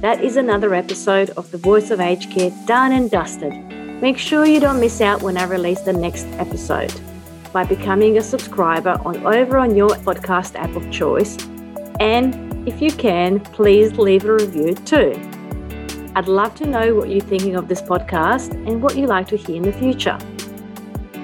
that 0.00 0.22
is 0.22 0.36
another 0.36 0.74
episode 0.74 1.30
of 1.30 1.50
The 1.50 1.58
Voice 1.58 1.90
of 1.90 1.98
Aged 1.98 2.30
Care 2.30 2.52
done 2.66 2.92
and 2.92 3.10
dusted. 3.10 3.52
Make 4.00 4.16
sure 4.16 4.46
you 4.46 4.60
don't 4.60 4.78
miss 4.78 5.00
out 5.00 5.22
when 5.22 5.36
I 5.36 5.42
release 5.42 5.80
the 5.80 5.92
next 5.92 6.26
episode 6.38 6.94
by 7.52 7.64
becoming 7.64 8.16
a 8.16 8.22
subscriber 8.22 9.00
on 9.04 9.26
over 9.26 9.58
on 9.58 9.74
your 9.74 9.88
podcast 9.88 10.54
app 10.54 10.76
of 10.76 10.88
choice. 10.92 11.36
And 11.98 12.68
if 12.68 12.80
you 12.80 12.92
can, 12.92 13.40
please 13.40 13.98
leave 13.98 14.24
a 14.24 14.34
review 14.34 14.76
too. 14.76 15.20
I'd 16.14 16.28
love 16.28 16.54
to 16.56 16.66
know 16.66 16.94
what 16.94 17.08
you're 17.08 17.20
thinking 17.20 17.56
of 17.56 17.66
this 17.66 17.82
podcast 17.82 18.52
and 18.68 18.80
what 18.80 18.96
you'd 18.96 19.08
like 19.08 19.26
to 19.28 19.36
hear 19.36 19.56
in 19.56 19.62
the 19.62 19.72
future. 19.72 20.16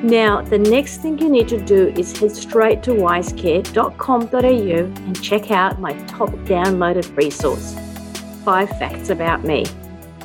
Now, 0.03 0.43
the 0.43 0.59
next 0.59 0.99
thing 0.99 1.17
you 1.19 1.29
need 1.29 1.47
to 1.49 1.65
do 1.65 1.91
is 1.97 2.19
head 2.19 2.33
straight 2.33 2.83
to 2.83 2.91
wisecare.com.au 2.91 4.39
and 5.07 5.23
check 5.23 5.53
out 5.53 5.81
my 5.81 5.93
top 6.07 6.31
downloaded 6.31 7.17
resource 7.17 7.77
five 8.45 8.69
facts 8.79 9.09
about 9.09 9.43
me, 9.43 9.65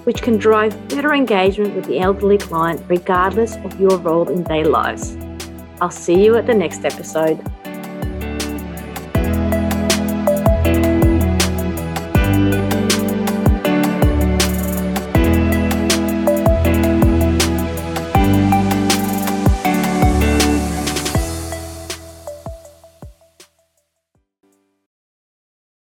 which 0.04 0.22
can 0.22 0.38
drive 0.38 0.76
better 0.90 1.14
engagement 1.14 1.74
with 1.76 1.86
the 1.86 2.00
elderly 2.00 2.38
client 2.38 2.84
regardless 2.90 3.56
of 3.58 3.80
your 3.80 3.98
role 3.98 4.28
in 4.30 4.44
their 4.44 4.66
lives. 4.66 5.18
I'll 5.82 5.90
see 5.90 6.24
you 6.24 6.36
at 6.36 6.46
the 6.46 6.54
next 6.54 6.84
episode. 6.84 7.40